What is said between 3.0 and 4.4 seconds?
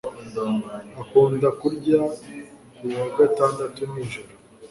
gatandatu nijoro.